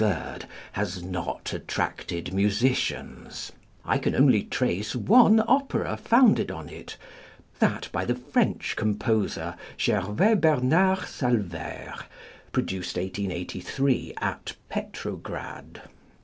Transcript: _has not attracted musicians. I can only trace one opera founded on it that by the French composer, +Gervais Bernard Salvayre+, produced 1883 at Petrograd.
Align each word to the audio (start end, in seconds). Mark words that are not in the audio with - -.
_has 0.71 1.03
not 1.03 1.53
attracted 1.53 2.33
musicians. 2.33 3.51
I 3.85 3.99
can 3.99 4.15
only 4.15 4.41
trace 4.41 4.95
one 4.95 5.43
opera 5.47 5.95
founded 5.95 6.49
on 6.49 6.69
it 6.69 6.97
that 7.59 7.87
by 7.91 8.05
the 8.05 8.15
French 8.15 8.75
composer, 8.75 9.53
+Gervais 9.79 10.33
Bernard 10.39 11.05
Salvayre+, 11.05 12.05
produced 12.51 12.97
1883 12.97 14.13
at 14.17 14.55
Petrograd. 14.69 15.83